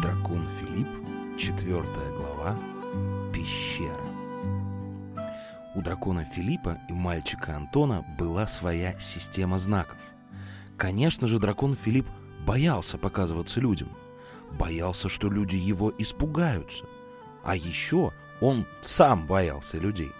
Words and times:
Дракон 0.00 0.48
Филипп, 0.58 0.88
четвертая 1.36 2.12
глава, 2.16 2.58
пещера. 3.34 3.92
У 5.74 5.82
дракона 5.82 6.24
Филиппа 6.24 6.78
и 6.88 6.94
мальчика 6.94 7.56
Антона 7.56 8.06
была 8.18 8.46
своя 8.46 8.98
система 8.98 9.58
знаков. 9.58 9.98
Конечно 10.78 11.26
же, 11.26 11.38
дракон 11.38 11.76
Филипп 11.76 12.08
боялся 12.46 12.96
показываться 12.96 13.60
людям. 13.60 13.90
Боялся, 14.58 15.10
что 15.10 15.28
люди 15.28 15.56
его 15.56 15.92
испугаются. 15.98 16.86
А 17.44 17.54
еще 17.54 18.14
он 18.40 18.64
сам 18.80 19.26
боялся 19.26 19.76
людей. 19.76 20.12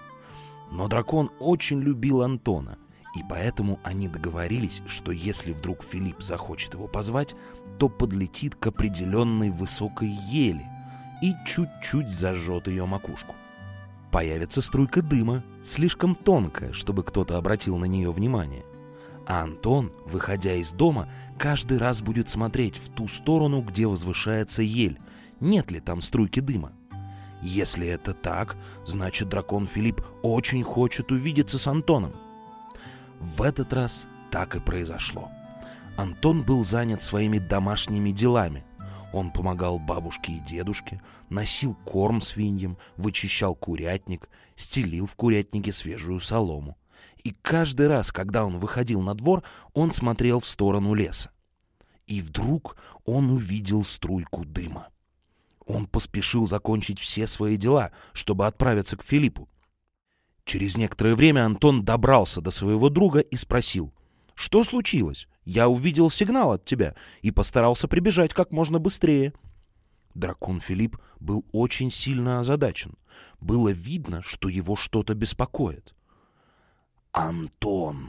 Но 0.70 0.86
дракон 0.86 1.30
очень 1.38 1.80
любил 1.80 2.20
Антона, 2.20 2.76
и 3.16 3.24
поэтому 3.28 3.80
они 3.82 4.08
договорились, 4.08 4.82
что 4.86 5.10
если 5.10 5.52
вдруг 5.52 5.82
Филипп 5.82 6.20
захочет 6.20 6.74
его 6.74 6.86
позвать, 6.86 7.34
то 7.78 7.88
подлетит 7.88 8.54
к 8.54 8.66
определенной 8.66 9.50
высокой 9.50 10.08
ели 10.08 10.66
и 11.22 11.34
чуть-чуть 11.46 12.10
зажжет 12.10 12.68
ее 12.68 12.86
макушку. 12.86 13.34
Появится 14.12 14.60
струйка 14.60 15.02
дыма, 15.02 15.42
слишком 15.62 16.14
тонкая, 16.14 16.72
чтобы 16.72 17.04
кто-то 17.04 17.38
обратил 17.38 17.76
на 17.78 17.86
нее 17.86 18.10
внимание. 18.10 18.64
А 19.26 19.42
Антон, 19.42 19.92
выходя 20.04 20.54
из 20.54 20.72
дома, 20.72 21.08
каждый 21.38 21.78
раз 21.78 22.02
будет 22.02 22.30
смотреть 22.30 22.76
в 22.76 22.90
ту 22.90 23.08
сторону, 23.08 23.62
где 23.62 23.86
возвышается 23.86 24.62
ель, 24.62 25.00
нет 25.40 25.70
ли 25.70 25.80
там 25.80 26.02
струйки 26.02 26.40
дыма. 26.40 26.72
Если 27.42 27.86
это 27.86 28.14
так, 28.14 28.56
значит 28.86 29.28
дракон 29.28 29.66
Филипп 29.66 30.02
очень 30.22 30.62
хочет 30.62 31.12
увидеться 31.12 31.58
с 31.58 31.66
Антоном. 31.66 32.12
В 33.20 33.42
этот 33.42 33.72
раз 33.72 34.08
так 34.30 34.56
и 34.56 34.60
произошло. 34.60 35.30
Антон 35.96 36.42
был 36.42 36.64
занят 36.64 37.02
своими 37.02 37.38
домашними 37.38 38.10
делами. 38.10 38.64
Он 39.12 39.30
помогал 39.30 39.78
бабушке 39.78 40.32
и 40.32 40.40
дедушке, 40.40 41.00
носил 41.30 41.74
корм 41.86 42.20
свиньям, 42.20 42.76
вычищал 42.96 43.54
курятник, 43.54 44.28
стелил 44.56 45.06
в 45.06 45.16
курятнике 45.16 45.72
свежую 45.72 46.20
солому. 46.20 46.76
И 47.24 47.34
каждый 47.42 47.88
раз, 47.88 48.12
когда 48.12 48.44
он 48.44 48.58
выходил 48.58 49.00
на 49.00 49.14
двор, 49.14 49.42
он 49.72 49.90
смотрел 49.92 50.40
в 50.40 50.46
сторону 50.46 50.94
леса. 50.94 51.30
И 52.06 52.20
вдруг 52.20 52.76
он 53.04 53.30
увидел 53.30 53.82
струйку 53.84 54.44
дыма. 54.44 54.88
Он 55.64 55.86
поспешил 55.86 56.46
закончить 56.46 57.00
все 57.00 57.26
свои 57.26 57.56
дела, 57.56 57.90
чтобы 58.12 58.46
отправиться 58.46 58.96
к 58.96 59.02
Филиппу. 59.02 59.48
Через 60.46 60.76
некоторое 60.76 61.16
время 61.16 61.44
Антон 61.44 61.84
добрался 61.84 62.40
до 62.40 62.52
своего 62.52 62.88
друга 62.88 63.18
и 63.18 63.34
спросил, 63.34 63.92
«Что 64.36 64.62
случилось? 64.62 65.26
Я 65.44 65.68
увидел 65.68 66.08
сигнал 66.08 66.52
от 66.52 66.64
тебя 66.64 66.94
и 67.20 67.32
постарался 67.32 67.88
прибежать 67.88 68.32
как 68.32 68.52
можно 68.52 68.78
быстрее». 68.78 69.32
Дракон 70.14 70.60
Филипп 70.60 70.98
был 71.18 71.44
очень 71.50 71.90
сильно 71.90 72.38
озадачен. 72.38 72.94
Было 73.40 73.70
видно, 73.70 74.22
что 74.22 74.48
его 74.48 74.76
что-то 74.76 75.14
беспокоит. 75.14 75.96
«Антон, 77.10 78.08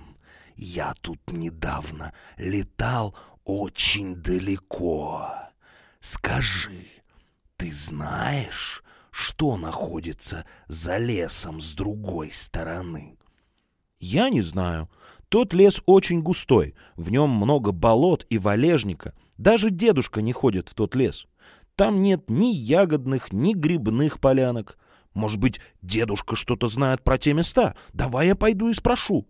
я 0.56 0.94
тут 1.02 1.20
недавно 1.32 2.14
летал 2.38 3.16
очень 3.46 4.16
далеко. 4.16 5.34
Скажи, 6.02 6.86
ты 7.56 7.72
знаешь, 7.72 8.84
что 9.18 9.58
находится 9.58 10.46
за 10.68 10.98
лесом 10.98 11.60
с 11.60 11.74
другой 11.74 12.32
стороны? 12.32 13.18
Я 13.98 14.30
не 14.30 14.42
знаю. 14.42 14.92
Тот 15.28 15.56
лес 15.56 15.82
очень 15.88 16.22
густой, 16.22 16.76
в 16.96 17.10
нем 17.10 17.32
много 17.32 17.72
болот 17.72 18.28
и 18.30 18.38
валежника. 18.38 19.16
Даже 19.36 19.72
дедушка 19.72 20.22
не 20.22 20.34
ходит 20.34 20.70
в 20.70 20.76
тот 20.76 20.94
лес. 20.94 21.26
Там 21.76 22.04
нет 22.04 22.30
ни 22.30 22.54
ягодных, 22.54 23.34
ни 23.34 23.56
грибных 23.56 24.20
полянок. 24.20 24.78
Может 25.16 25.40
быть, 25.40 25.62
дедушка 25.82 26.36
что-то 26.36 26.68
знает 26.68 27.04
про 27.04 27.18
те 27.18 27.34
места? 27.34 27.76
Давай 27.94 28.28
я 28.28 28.36
пойду 28.36 28.70
и 28.70 28.76
спрошу. 28.76 29.28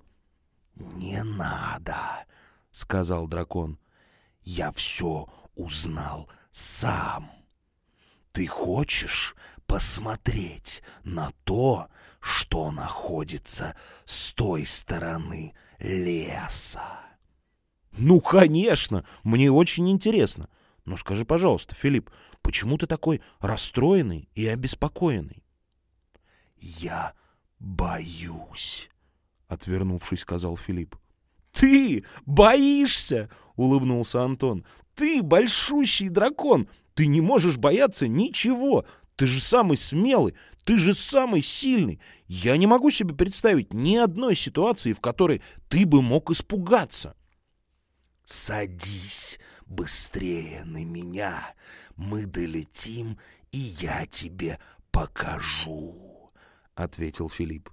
«Не 0.75 1.23
надо»,— 1.23 1.95
сказал 2.72 3.25
дракон. 3.28 3.79
«Я 4.44 4.73
все 4.73 5.29
узнал 5.56 6.29
сам». 6.51 7.31
Ты 8.38 8.45
хочешь 8.45 9.35
посмотреть 9.67 10.81
на 11.03 11.29
то, 11.44 11.88
что 12.19 12.72
находится 12.72 13.75
с 14.05 14.33
той 14.33 14.66
стороны 14.66 15.53
леса? 15.79 17.01
Ну, 17.91 18.22
конечно, 18.22 19.05
мне 19.23 19.51
очень 19.51 19.89
интересно. 19.89 20.50
Но 20.85 20.97
скажи, 20.97 21.25
пожалуйста, 21.25 21.75
Филипп, 21.75 22.09
почему 22.41 22.78
ты 22.78 22.88
такой 22.88 23.22
расстроенный 23.39 24.29
и 24.33 24.47
обеспокоенный? 24.47 25.44
Я 26.57 27.13
боюсь, 27.59 28.89
отвернувшись, 29.47 30.22
сказал 30.22 30.55
Филипп. 30.57 30.95
Ты 31.51 32.05
боишься? 32.25 33.29
улыбнулся 33.55 34.22
Антон. 34.22 34.63
Ты 34.94 35.23
большущий 35.23 36.09
дракон. 36.09 36.69
Ты 36.94 37.07
не 37.07 37.22
можешь 37.22 37.57
бояться 37.57 38.07
ничего. 38.07 38.85
Ты 39.17 39.25
же 39.25 39.41
самый 39.41 39.78
смелый, 39.78 40.35
ты 40.63 40.78
же 40.78 40.94
самый 40.94 41.41
сильный. 41.41 42.00
Я 42.28 42.55
не 42.55 42.67
могу 42.67 42.91
себе 42.91 43.16
представить 43.16 43.73
ни 43.73 43.97
одной 43.97 44.35
ситуации, 44.35 44.94
в 44.94 45.01
которой 45.01 45.41
ты 45.69 45.88
бы 45.88 46.03
мог 46.03 46.29
испугаться. 46.29 47.16
Садись 48.23 49.39
быстрее 49.66 50.63
на 50.66 50.85
меня. 50.85 51.55
Мы 51.95 52.28
долетим, 52.28 53.17
и 53.51 53.57
я 53.57 54.05
тебе 54.05 54.59
покажу,— 54.91 56.31
ответил 56.75 57.28
Филипп. 57.28 57.72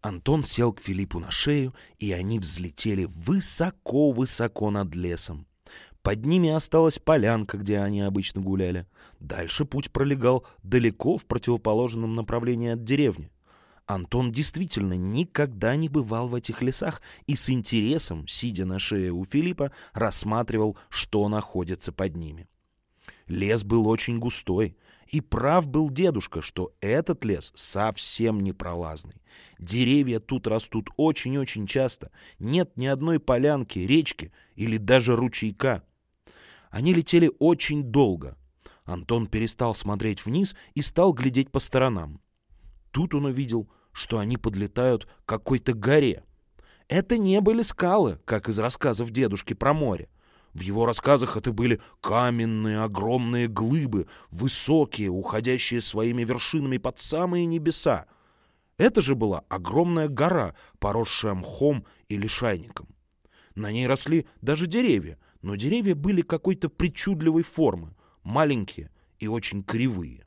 Антон 0.00 0.42
сел 0.42 0.72
к 0.72 0.80
Филиппу 0.80 1.20
на 1.20 1.30
шею, 1.30 1.74
и 1.98 2.10
они 2.10 2.40
взлетели 2.40 3.04
высоко-высоко 3.04 4.70
над 4.70 4.94
лесом. 4.96 5.46
Под 6.06 6.24
ними 6.24 6.50
осталась 6.50 7.00
полянка, 7.00 7.58
где 7.58 7.80
они 7.80 8.00
обычно 8.00 8.40
гуляли. 8.40 8.86
Дальше 9.18 9.64
путь 9.64 9.90
пролегал 9.90 10.46
далеко 10.62 11.16
в 11.16 11.26
противоположном 11.26 12.14
направлении 12.14 12.70
от 12.70 12.84
деревни. 12.84 13.32
Антон 13.86 14.30
действительно 14.30 14.92
никогда 14.92 15.74
не 15.74 15.88
бывал 15.88 16.28
в 16.28 16.36
этих 16.36 16.62
лесах 16.62 17.02
и 17.26 17.34
с 17.34 17.50
интересом, 17.50 18.28
сидя 18.28 18.66
на 18.66 18.78
шее 18.78 19.10
у 19.10 19.24
Филиппа, 19.24 19.72
рассматривал, 19.94 20.78
что 20.90 21.28
находится 21.28 21.90
под 21.90 22.14
ними. 22.14 22.46
Лес 23.26 23.64
был 23.64 23.88
очень 23.88 24.20
густой, 24.20 24.76
и 25.08 25.20
прав 25.20 25.66
был 25.66 25.90
дедушка, 25.90 26.40
что 26.40 26.72
этот 26.80 27.24
лес 27.24 27.50
совсем 27.56 28.44
не 28.44 28.52
пролазный. 28.52 29.20
Деревья 29.58 30.20
тут 30.20 30.46
растут 30.46 30.88
очень-очень 30.96 31.66
часто, 31.66 32.12
нет 32.38 32.76
ни 32.76 32.86
одной 32.86 33.18
полянки, 33.18 33.80
речки 33.80 34.32
или 34.54 34.76
даже 34.76 35.16
ручейка. 35.16 35.82
Они 36.76 36.92
летели 36.92 37.32
очень 37.38 37.84
долго. 37.84 38.36
Антон 38.84 39.28
перестал 39.28 39.74
смотреть 39.74 40.26
вниз 40.26 40.54
и 40.74 40.82
стал 40.82 41.14
глядеть 41.14 41.50
по 41.50 41.58
сторонам. 41.58 42.20
Тут 42.90 43.14
он 43.14 43.24
увидел, 43.24 43.70
что 43.92 44.18
они 44.18 44.36
подлетают 44.36 45.06
к 45.06 45.24
какой-то 45.24 45.72
горе. 45.72 46.22
Это 46.88 47.16
не 47.16 47.40
были 47.40 47.62
скалы, 47.62 48.20
как 48.26 48.50
из 48.50 48.58
рассказов 48.58 49.10
дедушки 49.10 49.54
про 49.54 49.72
море. 49.72 50.10
В 50.52 50.60
его 50.60 50.84
рассказах 50.84 51.38
это 51.38 51.50
были 51.50 51.80
каменные 52.02 52.82
огромные 52.82 53.48
глыбы, 53.48 54.06
высокие, 54.30 55.08
уходящие 55.08 55.80
своими 55.80 56.24
вершинами 56.24 56.76
под 56.76 56.98
самые 56.98 57.46
небеса. 57.46 58.04
Это 58.76 59.00
же 59.00 59.14
была 59.14 59.44
огромная 59.48 60.08
гора, 60.08 60.54
поросшая 60.78 61.32
мхом 61.32 61.86
и 62.10 62.18
лишайником. 62.18 62.86
На 63.54 63.72
ней 63.72 63.86
росли 63.86 64.26
даже 64.42 64.66
деревья, 64.66 65.18
но 65.46 65.54
деревья 65.54 65.94
были 65.94 66.22
какой-то 66.22 66.68
причудливой 66.68 67.44
формы, 67.44 67.94
маленькие 68.24 68.90
и 69.20 69.28
очень 69.28 69.62
кривые. 69.62 70.26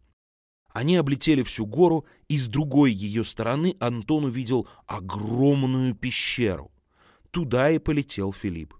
Они 0.72 0.96
облетели 0.96 1.44
всю 1.44 1.66
гору, 1.66 2.06
и 2.30 2.38
с 2.38 2.48
другой 2.48 2.94
ее 2.94 3.26
стороны 3.26 3.76
Антон 3.82 4.24
увидел 4.24 4.70
огромную 4.88 5.94
пещеру. 5.94 6.72
Туда 7.32 7.70
и 7.70 7.80
полетел 7.80 8.32
Филипп. 8.32 8.74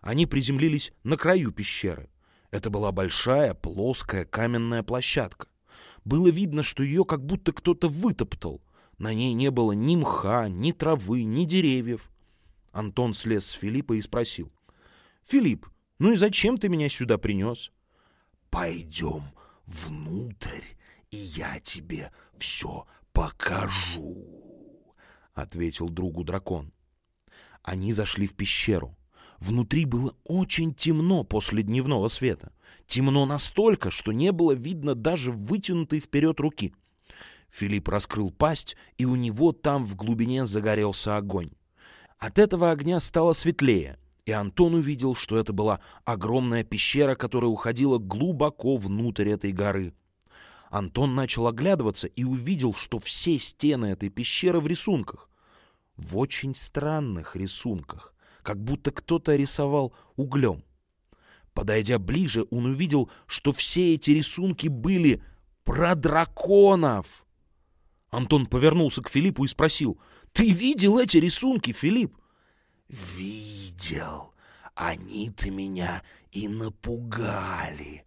Они 0.00 0.24
приземлились 0.24 0.94
на 1.04 1.18
краю 1.18 1.52
пещеры. 1.52 2.08
Это 2.50 2.70
была 2.70 2.90
большая, 2.90 3.52
плоская 3.52 4.24
каменная 4.24 4.82
площадка. 4.82 5.48
Было 6.06 6.28
видно, 6.28 6.62
что 6.62 6.84
ее 6.84 7.04
как 7.04 7.22
будто 7.22 7.52
кто-то 7.52 7.90
вытоптал. 7.90 8.62
На 8.96 9.12
ней 9.12 9.34
не 9.34 9.50
было 9.50 9.72
ни 9.72 9.94
мха, 9.94 10.48
ни 10.48 10.72
травы, 10.72 11.24
ни 11.24 11.44
деревьев. 11.44 12.10
Антон 12.72 13.12
слез 13.12 13.44
с 13.44 13.52
Филиппа 13.52 13.92
и 13.92 14.00
спросил. 14.00 14.50
«Филипп, 15.26 15.66
ну 15.98 16.12
и 16.12 16.16
зачем 16.16 16.56
ты 16.56 16.68
меня 16.68 16.88
сюда 16.88 17.18
принес?» 17.18 17.72
«Пойдем 18.48 19.24
внутрь, 19.66 20.62
и 21.10 21.16
я 21.16 21.58
тебе 21.58 22.12
все 22.38 22.86
покажу»,— 23.12 24.24
ответил 25.34 25.88
другу 25.88 26.22
дракон. 26.22 26.72
Они 27.64 27.92
зашли 27.92 28.28
в 28.28 28.36
пещеру. 28.36 28.96
Внутри 29.40 29.84
было 29.84 30.14
очень 30.22 30.72
темно 30.72 31.24
после 31.24 31.64
дневного 31.64 32.06
света. 32.06 32.52
Темно 32.86 33.26
настолько, 33.26 33.90
что 33.90 34.12
не 34.12 34.30
было 34.30 34.52
видно 34.52 34.94
даже 34.94 35.32
вытянутой 35.32 35.98
вперед 35.98 36.38
руки. 36.38 36.72
Филипп 37.50 37.88
раскрыл 37.88 38.30
пасть, 38.30 38.76
и 38.96 39.04
у 39.04 39.16
него 39.16 39.50
там 39.50 39.84
в 39.84 39.96
глубине 39.96 40.46
загорелся 40.46 41.16
огонь. 41.16 41.50
От 42.18 42.38
этого 42.38 42.70
огня 42.70 43.00
стало 43.00 43.32
светлее, 43.32 43.98
и 44.26 44.32
Антон 44.32 44.74
увидел, 44.74 45.14
что 45.14 45.38
это 45.38 45.52
была 45.52 45.80
огромная 46.04 46.64
пещера, 46.64 47.14
которая 47.14 47.48
уходила 47.48 47.98
глубоко 47.98 48.76
внутрь 48.76 49.30
этой 49.30 49.52
горы. 49.52 49.94
Антон 50.68 51.14
начал 51.14 51.46
оглядываться 51.46 52.08
и 52.08 52.24
увидел, 52.24 52.74
что 52.74 52.98
все 52.98 53.38
стены 53.38 53.86
этой 53.86 54.08
пещеры 54.08 54.60
в 54.60 54.66
рисунках. 54.66 55.30
В 55.96 56.18
очень 56.18 56.56
странных 56.56 57.36
рисунках, 57.36 58.14
как 58.42 58.62
будто 58.62 58.90
кто-то 58.90 59.36
рисовал 59.36 59.94
углем. 60.16 60.64
Подойдя 61.54 62.00
ближе, 62.00 62.46
он 62.50 62.66
увидел, 62.66 63.08
что 63.26 63.52
все 63.52 63.94
эти 63.94 64.10
рисунки 64.10 64.66
были 64.66 65.22
про 65.62 65.94
драконов. 65.94 67.24
Антон 68.10 68.46
повернулся 68.46 69.02
к 69.02 69.08
Филиппу 69.08 69.44
и 69.44 69.48
спросил, 69.48 70.00
«Ты 70.32 70.50
видел 70.50 70.98
эти 70.98 71.18
рисунки, 71.18 71.70
Филипп?» 71.70 72.16
«Видел. 72.88 74.34
Они-то 74.74 75.50
меня 75.50 76.02
и 76.30 76.48
напугали». 76.48 78.04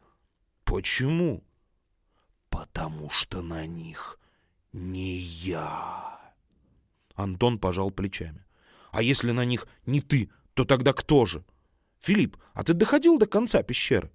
«Почему?» 0.63 1.43
«Потому 2.49 3.09
что 3.09 3.41
на 3.41 3.65
них 3.65 4.19
не 4.71 5.17
я». 5.17 6.19
Антон 7.15 7.59
пожал 7.59 7.91
плечами. 7.91 8.45
«А 8.91 9.01
если 9.01 9.31
на 9.31 9.45
них 9.45 9.67
не 9.85 10.01
ты, 10.01 10.31
то 10.53 10.65
тогда 10.65 10.93
кто 10.93 11.25
же?» 11.25 11.43
«Филипп, 11.99 12.37
а 12.53 12.63
ты 12.63 12.73
доходил 12.73 13.17
до 13.17 13.27
конца 13.27 13.61
пещеры?» 13.61 14.11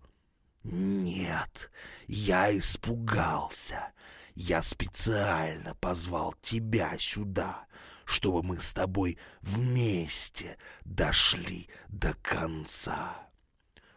«Нет, 0.62 1.70
я 2.06 2.56
испугался. 2.56 3.92
Я 4.34 4.62
специально 4.62 5.74
позвал 5.74 6.34
тебя 6.40 6.96
сюда, 6.98 7.66
чтобы 8.04 8.42
мы 8.42 8.60
с 8.60 8.72
тобой 8.72 9.18
вместе 9.40 10.56
дошли 10.84 11.68
до 11.88 12.14
конца». 12.22 13.28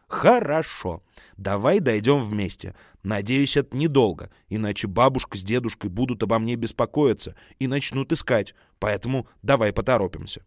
«Хорошо, 0.08 1.04
давай 1.36 1.80
дойдем 1.80 2.22
вместе. 2.24 2.76
Надеюсь, 3.04 3.58
это 3.58 3.76
недолго, 3.76 4.32
иначе 4.48 4.88
бабушка 4.88 5.38
с 5.38 5.44
дедушкой 5.44 5.90
будут 5.90 6.24
обо 6.24 6.40
мне 6.40 6.56
беспокоиться 6.56 7.36
и 7.60 7.68
начнут 7.68 8.12
искать, 8.14 8.56
поэтому 8.80 9.28
давай 9.42 9.74
поторопимся». 9.74 10.46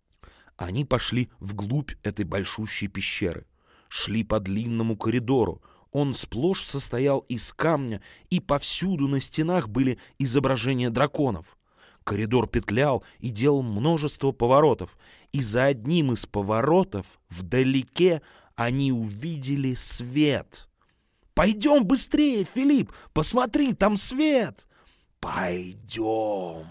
Они 0.60 0.84
пошли 0.84 1.30
вглубь 1.40 1.92
этой 2.02 2.26
большущей 2.26 2.88
пещеры. 2.88 3.46
Шли 3.88 4.24
по 4.24 4.40
длинному 4.40 4.94
коридору. 4.94 5.62
Он 5.90 6.12
сплошь 6.12 6.62
состоял 6.62 7.20
из 7.20 7.54
камня, 7.54 8.02
и 8.28 8.40
повсюду 8.40 9.08
на 9.08 9.20
стенах 9.20 9.70
были 9.70 9.98
изображения 10.18 10.90
драконов. 10.90 11.56
Коридор 12.04 12.48
петлял 12.48 13.04
и 13.18 13.30
делал 13.30 13.62
множество 13.62 14.32
поворотов, 14.32 14.98
и 15.32 15.42
за 15.42 15.66
одним 15.66 16.12
из 16.12 16.26
поворотов 16.26 17.20
вдалеке 17.28 18.22
они 18.56 18.92
увидели 18.92 19.74
свет. 19.74 20.68
«Пойдем 21.34 21.84
быстрее, 21.84 22.44
Филипп! 22.44 22.92
Посмотри, 23.12 23.72
там 23.74 23.96
свет!» 23.96 24.66
«Пойдем!» 25.20 26.66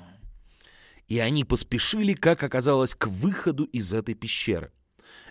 И 1.08 1.20
они 1.20 1.44
поспешили, 1.44 2.14
как 2.14 2.44
оказалось, 2.44 2.94
к 2.94 3.08
выходу 3.08 3.64
из 3.64 3.94
этой 3.94 4.14
пещеры. 4.14 4.72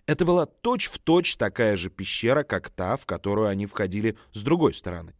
Это 0.07 0.25
была 0.25 0.47
точь-в-точь 0.47 1.33
точь 1.33 1.37
такая 1.37 1.77
же 1.77 1.91
пещера, 1.91 2.43
как 2.43 2.71
та, 2.71 2.97
в 2.97 3.07
которую 3.07 3.49
они 3.49 3.67
входили 3.67 4.17
с 4.33 4.43
другой 4.43 4.75
стороны. 4.75 5.15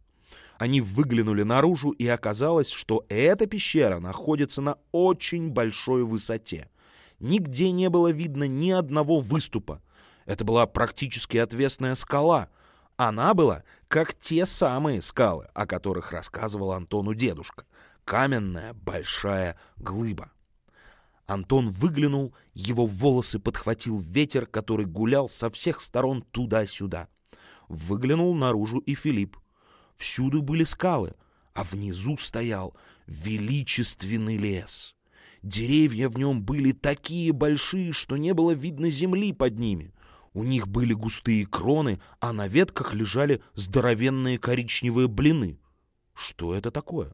Они 0.59 0.81
выглянули 0.81 1.43
наружу, 1.43 1.91
и 1.91 2.05
оказалось, 2.05 2.69
что 2.69 3.05
эта 3.07 3.47
пещера 3.47 3.99
находится 3.99 4.61
на 4.61 4.77
очень 4.91 5.51
большой 5.51 6.03
высоте. 6.03 6.69
Нигде 7.21 7.71
не 7.71 7.89
было 7.89 8.11
видно 8.11 8.43
ни 8.43 8.69
одного 8.69 9.21
выступа. 9.21 9.81
Это 10.25 10.43
была 10.43 10.65
практически 10.67 11.37
отвесная 11.37 11.95
скала. 11.95 12.49
Она 12.97 13.33
была, 13.33 13.63
как 13.87 14.13
те 14.13 14.45
самые 14.45 15.01
скалы, 15.01 15.47
о 15.53 15.65
которых 15.65 16.11
рассказывал 16.11 16.73
Антону 16.73 17.13
дедушка. 17.13 17.63
Каменная 18.03 18.73
большая 18.73 19.57
глыба. 19.77 20.29
Антон 21.25 21.69
выглянул, 21.69 22.35
его 22.53 22.85
волосы 22.85 23.39
подхватил 23.39 23.97
ветер, 23.97 24.45
который 24.45 24.85
гулял 24.85 25.29
со 25.29 25.49
всех 25.49 25.79
сторон 25.79 26.21
туда-сюда. 26.21 27.07
Выглянул 27.69 28.35
наружу 28.35 28.79
и 28.79 28.93
Филипп. 28.93 29.37
Всюду 29.99 30.41
были 30.41 30.63
скалы, 30.63 31.13
а 31.53 31.65
внизу 31.65 32.15
стоял 32.15 32.73
величественный 33.05 34.37
лес. 34.37 34.95
Деревья 35.43 36.07
в 36.07 36.17
нем 36.17 36.41
были 36.41 36.71
такие 36.71 37.33
большие, 37.33 37.91
что 37.91 38.15
не 38.15 38.33
было 38.33 38.51
видно 38.51 38.89
земли 38.89 39.33
под 39.33 39.59
ними. 39.59 39.93
У 40.33 40.45
них 40.45 40.69
были 40.69 40.93
густые 40.93 41.45
кроны, 41.45 41.99
а 42.21 42.31
на 42.31 42.47
ветках 42.47 42.93
лежали 42.93 43.41
здоровенные 43.55 44.39
коричневые 44.39 45.09
блины. 45.09 45.59
Что 46.13 46.55
это 46.55 46.71
такое? 46.71 47.13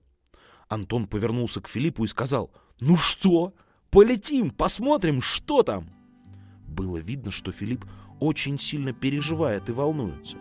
Антон 0.68 1.08
повернулся 1.08 1.62
к 1.62 1.68
Филиппу 1.68 2.04
и 2.04 2.08
сказал, 2.08 2.52
«Ну 2.80 2.98
что, 2.98 3.56
Полетим, 3.90 4.52
посмотрим, 4.52 5.24
что 5.24 5.64
там!» 5.64 5.90
Было 6.68 6.98
видно, 6.98 7.32
что 7.32 7.52
Филипп 7.52 7.86
очень 8.20 8.60
сильно 8.60 8.94
переживает 8.94 9.70
и 9.70 9.72
волнуется. 9.72 10.38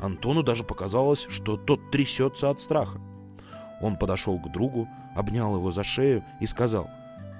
Антону 0.00 0.42
даже 0.42 0.64
показалось, 0.64 1.26
что 1.28 1.56
тот 1.56 1.90
трясется 1.90 2.50
от 2.50 2.60
страха. 2.60 3.00
Он 3.80 3.96
подошел 3.96 4.38
к 4.38 4.50
другу, 4.50 4.88
обнял 5.14 5.54
его 5.56 5.70
за 5.70 5.84
шею 5.84 6.24
и 6.40 6.46
сказал, 6.46 6.90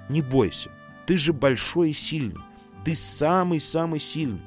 «Не 0.09 0.21
бойся, 0.21 0.71
ты 1.05 1.17
же 1.17 1.33
большой 1.33 1.91
и 1.91 1.93
сильный, 1.93 2.41
ты 2.85 2.95
самый-самый 2.95 3.99
сильный». 3.99 4.41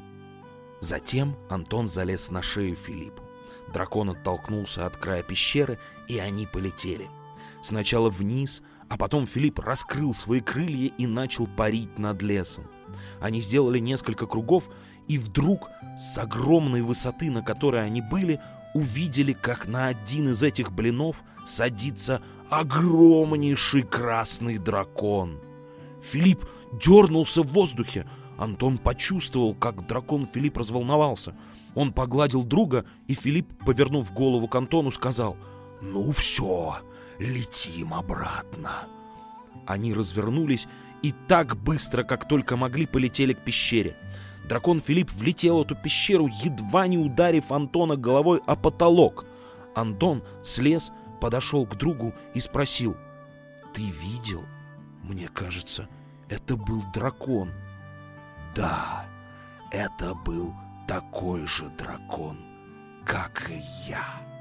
Затем 0.81 1.37
Антон 1.49 1.87
залез 1.87 2.31
на 2.31 2.43
шею 2.43 2.75
Филиппу. 2.75 3.23
Дракон 3.73 4.11
оттолкнулся 4.11 4.87
от 4.87 4.97
края 4.97 5.23
пещеры, 5.23 5.79
и 6.09 6.19
они 6.19 6.47
полетели. 6.47 7.09
Сначала 7.63 8.11
вниз, 8.11 8.63
а 8.89 8.99
потом 8.99 9.27
Филипп 9.27 9.61
раскрыл 9.61 10.13
свои 10.13 10.41
крылья 10.41 10.91
и 10.99 11.07
начал 11.07 11.47
парить 11.47 11.99
над 11.99 12.21
лесом. 12.23 12.65
Они 13.21 13.41
сделали 13.41 13.79
несколько 13.79 14.27
кругов, 14.27 14.69
и 15.13 15.19
вдруг 15.19 15.71
с 15.95 16.17
огромной 16.17 16.81
высоты, 16.81 17.31
на 17.31 17.43
которой 17.43 17.85
они 17.85 18.01
были, 18.01 18.41
увидели, 18.73 19.35
как 19.35 19.69
на 19.69 19.89
один 19.89 20.31
из 20.31 20.43
этих 20.43 20.73
блинов 20.73 21.23
садится 21.45 22.23
огромнейший 22.49 23.83
красный 23.83 24.57
дракон. 24.57 25.39
Филипп 26.03 26.47
дернулся 26.73 27.43
в 27.43 27.53
воздухе. 27.53 28.07
Антон 28.39 28.79
почувствовал, 28.79 29.55
как 29.55 29.87
дракон 29.87 30.27
Филипп 30.27 30.57
разволновался. 30.57 31.37
Он 31.75 31.93
погладил 31.93 32.43
друга, 32.43 32.87
и 33.07 33.13
Филипп, 33.13 33.53
повернув 33.67 34.15
голову 34.15 34.49
к 34.49 34.57
Антону, 34.57 34.91
сказал 34.91 35.37
«Ну 35.83 36.11
все, 36.13 36.79
летим 37.19 37.93
обратно. 37.93 38.89
Они 39.67 39.93
развернулись 39.93 40.67
и 41.03 41.13
так 41.29 41.55
быстро, 41.55 42.03
как 42.03 42.27
только 42.27 42.57
могли, 42.57 42.87
полетели 42.87 43.35
к 43.35 43.41
пещере. 43.41 43.95
Дракон 44.53 44.83
Филипп 44.83 45.11
влетел 45.13 45.57
в 45.57 45.61
эту 45.63 45.75
пещеру, 45.75 46.27
едва 46.27 46.87
не 46.87 46.99
ударив 46.99 47.51
Антона 47.53 47.97
головой 47.97 48.43
о 48.47 48.55
потолок. 48.55 49.25
Антон 49.75 50.23
слез, 50.43 50.93
подошел 51.23 51.65
к 51.65 51.77
другу 51.77 52.13
и 52.35 52.41
спросил. 52.41 52.95
«Ты 53.73 53.81
видел? 53.81 54.45
Мне 55.05 55.29
кажется, 55.29 55.89
это 56.29 56.59
был 56.59 56.83
дракон». 56.93 57.51
«Да, 58.55 59.07
это 59.71 60.15
был 60.15 60.53
такой 60.87 61.47
же 61.47 61.71
дракон, 61.71 62.37
как 63.07 63.49
и 63.49 63.63
я». 63.89 64.32